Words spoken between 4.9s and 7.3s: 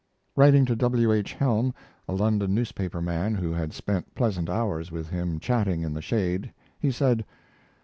with him chatting in the shade, he said